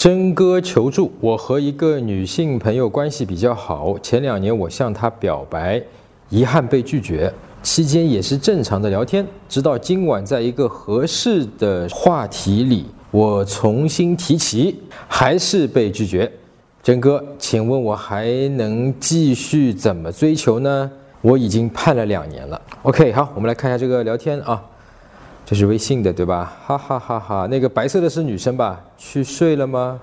[0.00, 5.78] 真哥求助，我和一个女性朋友关系比较好，前两年我向她表白，
[6.30, 7.30] 遗憾被拒绝，
[7.62, 14.74] 期间也是正常的聊天，直到今晚在一个合适的话题里，我重新提起，
[15.06, 16.32] 还是被拒绝。
[16.82, 18.26] 真哥，请问我还
[18.56, 20.90] 能继续怎么追求呢？
[21.20, 22.58] 我已经盼了两年了。
[22.84, 24.64] OK，好，我们来看一下这个聊天啊。
[25.50, 26.56] 这是微信的对吧？
[26.64, 27.48] 哈哈哈哈！
[27.50, 28.80] 那个白色的是女生吧？
[28.96, 29.98] 去睡了吗？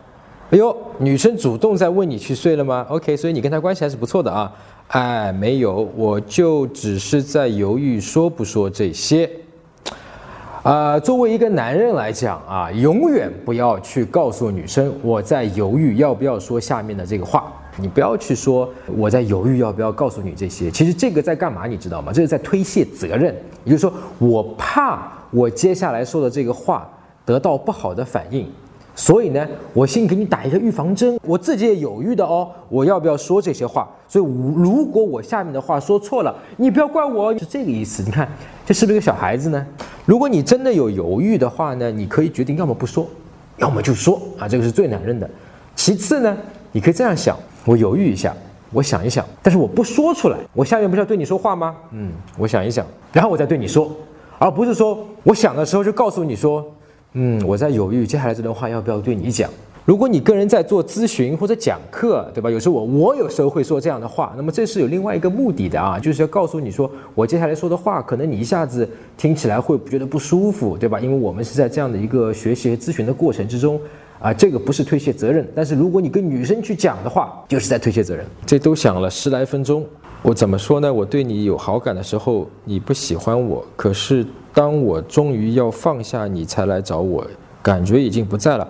[0.50, 4.54] 哎呦，女生主动在问你去睡了吗？OK，所以你跟她关系还是不错的啊。
[4.90, 9.30] 哎，没有，我就只是在犹豫说不说这些。
[10.64, 17.54] 啊，作为一个男人来讲啊，永远不要去告诉女生我在犹豫要不要说下面的这个话。
[17.80, 20.72] 你不要去说我在犹豫要不要告诉你这些。
[20.72, 21.68] 其实这个在干嘛？
[21.68, 22.12] 你知道吗？
[22.12, 23.36] 这是在推卸责任。
[23.64, 25.12] 也就是说，我怕。
[25.30, 26.90] 我接下来说的这个话
[27.26, 28.50] 得到不好的反应，
[28.96, 31.20] 所以呢，我先给你打一个预防针。
[31.22, 33.86] 我自己也犹豫的哦，我要不要说这些话？
[34.08, 38.02] 所以如果我下面的话说错了，你不要怪我，是这个意思。
[38.04, 38.26] 你看，
[38.66, 39.68] 这是不是个小孩子呢？
[40.06, 43.06] 如果你真的有犹豫的话呢，你可以决定要么不说，
[43.58, 45.30] 要么就说啊，这个是最男人的。
[45.76, 46.38] 其次呢，
[46.72, 47.38] 你可以这样想：
[47.68, 48.34] 我犹豫一下，
[48.72, 50.38] 我想一想，但是我不说出来。
[50.54, 51.76] 我下面不是要对你说话吗？
[51.92, 53.92] 嗯，我想一想，然后我再对你说。
[54.40, 56.66] 而不是说我想的时候就告诉你说，
[57.12, 59.50] 嗯，我在犹豫接下来这段话要不要对你讲。
[59.84, 62.50] 如果你跟人在做咨询或者讲课，对吧？
[62.50, 71.00] 有时候我我有时候会说这样的话，那么这是有另外一个目的的啊，就是要告诉你说，我接下来说的话可能你一下子听起来会觉得不舒服，对吧？
[71.02, 73.78] 因为我们是在这样的一个学习和咨询的过程之中，
[74.20, 75.48] 啊，这个不是推卸责任。
[75.56, 78.26] 但是如果你跟女生去讲的话，就是在推卸责任。
[78.46, 79.86] 这都想了十来分钟。
[80.24, 80.92] 我怎么说呢？
[80.92, 87.26] 我对你有好感的时候，你不喜欢我；可是当我终于要放下你才来找我，
[87.62, 88.68] 感觉已经不在了。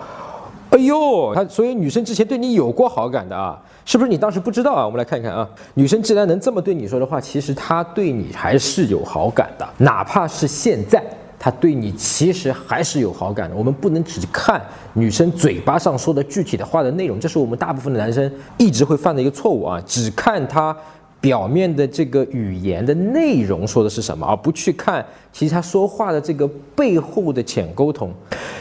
[0.71, 4.85] 哎呦，他所以女生之前对你有过好感的啊，是不是你当时不知道啊？
[4.85, 11.01] 我们来看一看啊，女生既然能这么对你说的话，其实她对你还是有好感的，哪怕是现在，
[11.39, 13.55] 他对你其实还是有好感的。
[13.55, 14.61] 我们不能只看
[14.93, 20.75] 女生嘴巴上说的具体的话的内容，这是我们大部分的男生一直会犯的一个错误啊，只看她。
[21.19, 25.03] 表面的这个语言的内容说的是什么，而不去看
[25.33, 28.13] 其实他说话的这个背后的浅沟通。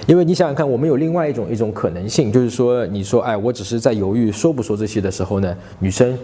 [0.06, 6.18] 因为你想想看，我们有另外一种一种可能性，就是说，你说，哎，我只是在犹豫说不说这些的时候呢，女生，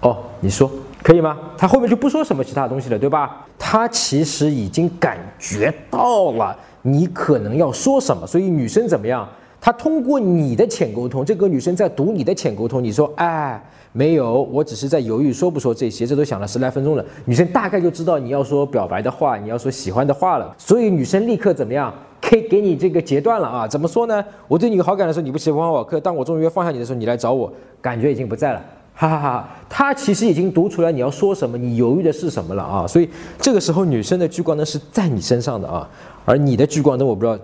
[0.00, 0.68] 哦，你说
[1.02, 1.36] 可以吗？
[1.58, 3.44] 他后面就不说什么其他东西了，对吧？
[3.58, 9.28] 他其实已经感觉到了你可能要说什么，所以女生怎么样？
[9.60, 13.62] 她通过你的浅沟通，这个女生在读你的浅沟通，你说，哎。
[13.94, 17.04] 没有，我只是在犹豫说不说这些，这都想了十来分钟了。
[17.26, 21.92] 女生大概就知道你要说表白的话，你要说喜欢的话了，所以女生立刻怎么样？
[22.18, 23.68] 可以给你这个截断了啊？
[23.68, 24.24] 怎么说呢？
[24.48, 27.52] 我对你有好感的时候你不喜欢我，可当我终于放下你的时候，你来找我，
[27.82, 28.64] 感觉已经不在了，
[28.94, 29.48] 哈哈哈。
[29.68, 32.86] 他其实已经读出来你要说什么，你犹豫的是什么了啊？
[32.86, 33.08] 所以
[33.40, 35.88] 这个时候女生的聚光灯是在你身上的啊，
[36.24, 37.38] 而你的聚光灯我不知道，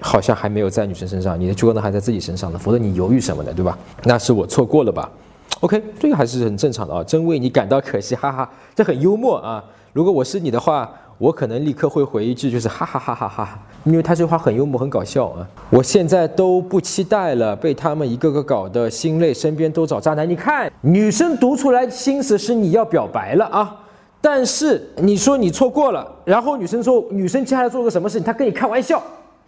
[0.00, 3.52] 好像还没有在女生身上，你的聚光灯还在自己身上呢，否则你犹豫什么呢？
[3.52, 3.78] 对吧？
[4.02, 5.08] 那是我错过了吧
[5.60, 9.62] ？OK，这个还是很正常的啊，真为你感到可惜，哈哈，这很幽默啊。
[9.92, 15.46] 如果我是你的话，我可能立刻会回一句，就是哈哈哈哈哈，因为他这话很幽默，很搞笑啊。
[15.70, 20.28] 我现在都不期待了，被他们一个个搞得心累，身边都找渣男。
[20.28, 23.76] 你看，女生读出来心思是你要表白了啊，
[24.20, 28.24] 但是你说你错过了，然后女生说，女生接下来做个什么事情？
[28.24, 29.02] 她跟你开玩笑，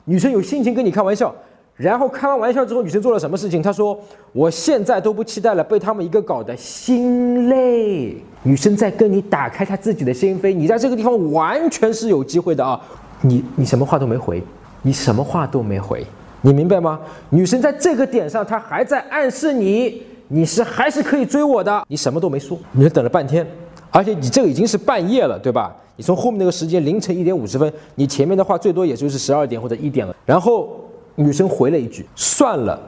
[0.04, 1.34] 女生有心情跟你开玩笑。
[1.75, 3.62] 然后开完玩笑之后，女生做了什么事情？
[3.62, 3.99] 她说
[4.32, 8.14] ：“我现在都不期待了，被他们一个搞得心累。”
[8.44, 12.78] 女生在跟你打开她自己的心扉，你在这个地方完全是有机会的啊！
[13.22, 14.42] 你你什么话都没回，
[14.82, 16.06] 你什么话都没回，
[16.42, 17.00] 你明白吗？
[17.30, 21.84] 女生在这个点上，她还在暗示你，你是还是可以追我的。
[21.88, 23.46] 你什么都没说，你就等了半天，
[23.90, 25.74] 而且你这个已经是半夜了，对吧？
[25.96, 30.68] 你从后面那个时间凌晨一点五十分，你前面的话最多也就是十二点或者一点了，然后。
[31.14, 32.80] 女生回了一句：“算了，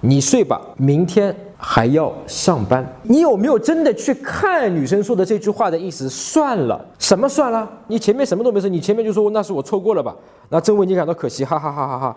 [0.00, 6.08] 你睡吧，明天还要上班。”你有没有真的去看女生说的这句话的意思？
[6.08, 7.68] 算了，什么算了？
[7.88, 10.14] 你前面什么都没说，你前面就说那是我错过了吧？
[10.50, 12.16] 那真为你感到可惜，哈哈哈哈哈。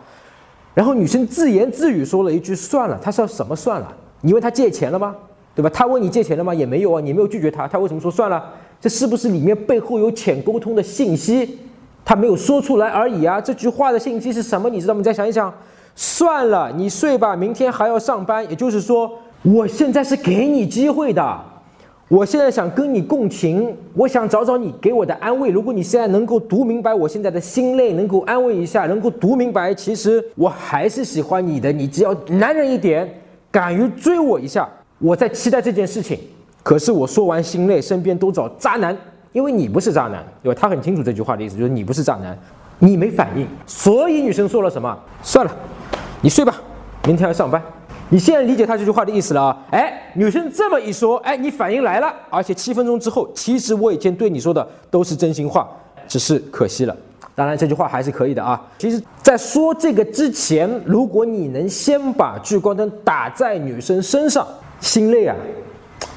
[0.73, 3.91] 然后女生自言自语说了一句：“算了。”她说什么算了？
[4.21, 5.15] 你问她借钱了吗？
[5.55, 5.69] 对吧？
[5.69, 6.53] 她问你借钱了吗？
[6.53, 8.43] 也没有啊，你没有拒绝她，她为什么说算了？
[8.79, 11.57] 这是不是里面背后有浅沟通的信息？
[12.03, 13.39] 他没有说出来而已啊！
[13.39, 14.67] 这句话的信息是什么？
[14.69, 14.97] 你知道吗？
[14.97, 15.53] 你再想一想。
[15.95, 18.47] 算了，你睡吧，明天还要上班。
[18.49, 19.11] 也就是说，
[19.43, 21.39] 我现在是给你机会的，
[22.07, 25.49] 我现在想跟你共情，我想找找你给我的安慰。
[25.49, 31.71] 如果你现在能够读明白我现在的心累，能够安慰一下，能够读明白，其实我还是喜欢你的。
[31.71, 33.07] 你只要男人一点，
[33.51, 34.67] 敢于追我一下，
[34.99, 36.19] 我在期待这件事情。
[36.63, 38.95] 可是我说完心累，身边都找渣男，
[39.31, 40.59] 因为你不是渣男，对吧？
[40.59, 42.37] 他很清楚这句话的意思，就是你不是渣男，
[42.77, 44.95] 你没反应，所以女生说了什么？
[45.23, 45.51] 算了，
[46.23, 46.61] 你睡吧，
[47.05, 47.59] 明天要上班。
[48.09, 49.57] 你现在理解他这句话的意思了啊？
[49.71, 55.67] 哎，女生这么一说，哎，你反应来了，而且七分钟之后，其实我以前对你说的都是真心话，
[56.07, 56.95] 只是可惜了。
[57.33, 58.61] 当然，这句话还是可以的啊。
[58.77, 64.45] 其实，在说这个之前，如果你能先把聚光灯打在女生身上，
[64.79, 65.35] 心累啊，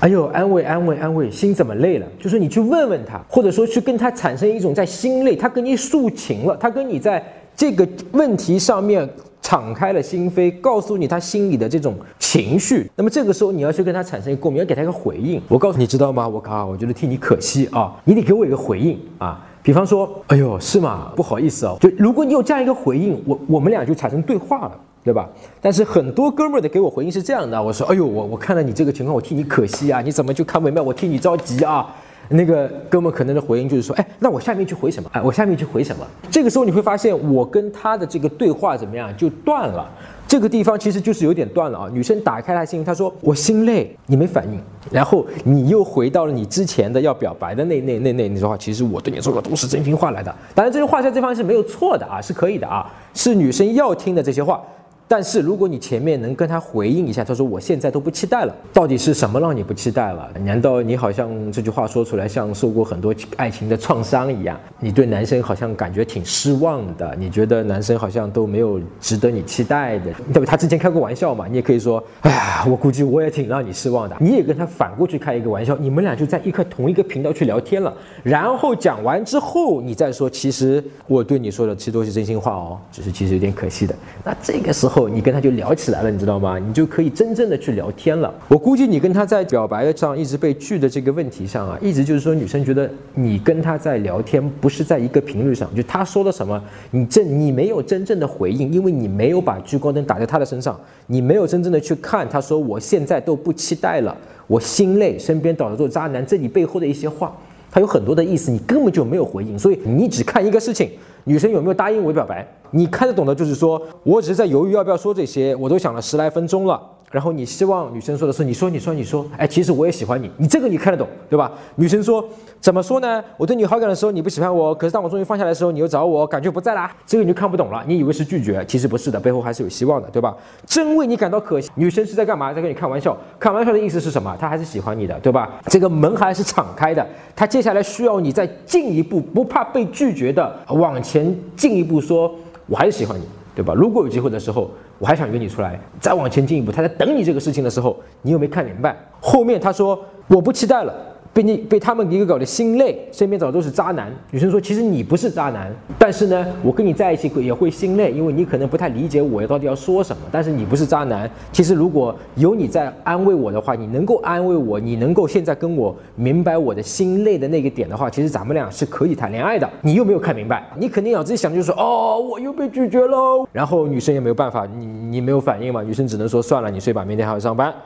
[0.00, 2.06] 哎呦，安慰安慰安慰，心怎么累了？
[2.20, 7.24] 就是你去问问她，或者说去跟她产生一种在心累，她跟你诉情了，她跟你在
[7.56, 9.08] 这个问题上面。
[9.44, 12.90] 敞开了心扉，告诉你他心里的这种情绪。
[12.96, 15.38] 那么这个时候，你要去跟他产生一个共鸣，要给他一个回应。
[15.48, 16.26] 我告诉你，知道吗？
[16.26, 19.46] 我靠，我觉得替你可惜啊，你得给我一个回应啊。
[19.62, 21.12] 比方说，哎呦，是吗？
[21.14, 21.76] 不好意思哦。
[21.78, 25.28] 就如果你有这样一个回应，我我们俩就产生对话了，对吧？
[25.60, 30.80] 但是很多哥们儿的给我回应是这样的，我说，哎呦，我我看到你这个情况，我替你可惜啊，你怎么就看不明白？
[30.80, 31.94] 我替你着急啊。
[32.30, 35.10] 那个哥们可能的回应就是说，哎，那我下面去回什么？
[35.12, 36.06] 哎，我下面去回什么？
[36.30, 39.86] 这个时候你会发现，我跟他的这个对话怎么样就断了。
[40.26, 41.88] 这个地方其实就是有点断了啊。
[41.92, 44.58] 女生打开她心，她说我心累，你没反应，
[44.90, 50.34] 然后你又回到了你之前的要表白的那那那那那句话，其实我对你说的都是真心话来的。
[50.54, 54.64] 当然，这句话在这方面是没有错的啊，是可以的啊，是女生要听的这些话。
[55.06, 60.30] 但是如果你前面能跟他回应一下，他说我现在都不期待了，到底是什么让你不期待了？
[60.44, 64.58] 难道你好像这句话说出来像受过很多爱情的创伤一样？
[64.80, 70.10] 你对男生好像感觉挺失望的，你觉得男生好像都没有值得你期待的？
[70.32, 70.46] 对不？
[70.46, 74.16] 他之前开过玩笑嘛，你也可以说，哎呀，我估计我也挺让你失望的。
[74.18, 77.94] 你也跟他反过去开一个玩笑，你们俩就在一个同一个频道去聊天了。
[78.22, 83.94] 然后讲完之后，你再说，其实我对你说的其实都是真心话哦，只是其实有点可惜的。
[84.24, 84.93] 那这个时候。
[84.94, 86.56] 后你跟他就聊起来了，你知道吗？
[86.56, 88.32] 你就可以真正的去聊天了。
[88.46, 96.62] 我估计你跟他在表白上一直被拒的这个问题上啊，一直就是说女生觉得你跟他在聊天不是在一个频率上，就他说了什么，
[96.92, 107.36] 你真你没有真正的回应，因为你没有把聚光灯打在他的身上，你没有真正的去看他说我现在都不期待了，我心累，身边倒着做渣男，这里背后的一些话，
[107.68, 110.90] 他有很多的意思，你根本就没有回应，所以你只看一个事情。
[111.24, 112.46] 女生有没有答应我表白？
[112.70, 116.80] 你看得懂的，就是说我只是在犹豫要不要说这些，我都想了十来分钟了。
[117.14, 121.52] 然后你希望女生说的是，你说你说你说，哎，其实我也喜欢你，你这个你看得懂，对吧？
[121.76, 122.28] 女生说
[122.60, 123.22] 怎么说呢？
[123.36, 130.36] 我对你好感的时候你不喜欢我，可是当我终于放下来的时候，你又找我，感觉不在啦，这个你就看不懂了，你以为是拒绝，其实不是的，背后还是有希望的，对吧？
[130.66, 132.52] 真为你感到可惜，女生是在干嘛？
[132.52, 134.36] 在跟你开玩笑，开玩笑的意思是什么？
[134.40, 135.48] 她还是喜欢你的，对吧？
[135.66, 137.06] 这个门还是敞开的，
[137.36, 142.28] 她接下来需要你再进一步，不怕被拒绝的往前进一步说，
[142.66, 143.22] 我还是喜欢你，
[143.54, 143.72] 对吧？
[143.72, 144.68] 如果有机会的时候。
[145.04, 146.72] 我还想约你出来，再往前进一步。
[146.72, 148.96] 他在等你这个事情的时候，你又没看明白。
[149.20, 150.94] 后面他说我不期待了。
[151.34, 154.08] 被你被他们一个搞得心累，身边找的都是渣男。
[154.30, 160.22] 女生说：“其实你不是渣男，但是呢，我跟你在一起也会心累，因为你可能不太理解我到底要说什么。
[160.30, 169.68] 但是你不是渣男，其实如果有你在安慰我的话，你能够安慰我，你能够现在跟我明白我的心累的那个点的话，其实咱们俩是可以谈恋爱的。
[169.82, 173.44] 你又没有看明白，你肯定脑子里想就是，哦，我又被拒绝喽。
[173.50, 175.82] 然后女生也没有办法，你你没有反应嘛？
[175.82, 177.74] 女生只能说算了，你睡吧，明天还要上班。